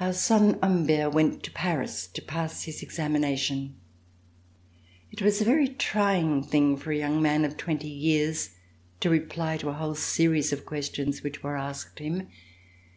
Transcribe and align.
Our 0.00 0.14
son 0.14 0.58
Humbert 0.60 1.12
went 1.14 1.44
to 1.44 1.52
Paris 1.52 2.08
to 2.08 2.20
pass 2.20 2.64
his 2.64 2.82
ex 2.82 2.98
amination. 2.98 3.74
It 5.12 5.22
was 5.22 5.40
a 5.40 5.44
very 5.44 5.68
trying 5.68 6.42
thing 6.42 6.76
for 6.76 6.90
a 6.90 6.98
young 6.98 7.22
man 7.22 7.44
of 7.44 7.56
twenty 7.56 7.86
years 7.86 8.56
to 8.98 9.08
reply 9.08 9.56
to 9.58 9.68
a 9.68 9.74
whole 9.74 9.94
series 9.94 10.52
of 10.52 10.66
questions 10.66 11.22
which 11.22 11.44
were 11.44 11.56
asked 11.56 12.00
him. 12.00 12.26